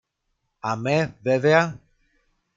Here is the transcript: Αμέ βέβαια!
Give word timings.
Αμέ 0.59 1.17
βέβαια! 1.21 1.79